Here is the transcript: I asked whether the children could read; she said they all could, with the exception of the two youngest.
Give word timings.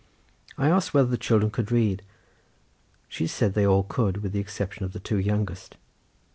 I 0.57 0.67
asked 0.67 0.95
whether 0.95 1.09
the 1.09 1.15
children 1.15 1.51
could 1.51 1.71
read; 1.71 2.01
she 3.07 3.27
said 3.27 3.53
they 3.53 3.67
all 3.67 3.83
could, 3.83 4.23
with 4.23 4.31
the 4.31 4.39
exception 4.39 4.83
of 4.83 4.93
the 4.93 4.99
two 4.99 5.19
youngest. 5.19 5.77